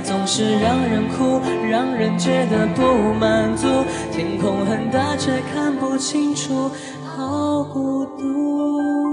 [0.00, 3.66] 总是让人哭，让人觉得不满足，
[4.12, 6.70] 天空很大却看不清楚，
[7.04, 9.09] 好孤独。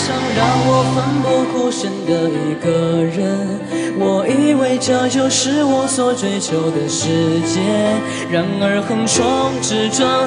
[0.00, 3.60] 上让我奋不顾身的一个人，
[3.98, 7.06] 我以为这就是我所追求的世
[7.44, 7.60] 界，
[8.32, 10.26] 然而横冲直撞，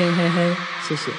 [0.00, 1.12] 天黑黑，谢谢。